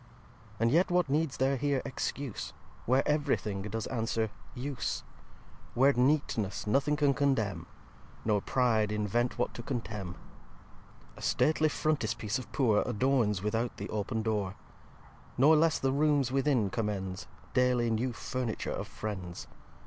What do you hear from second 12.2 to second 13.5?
Of Poor Adorns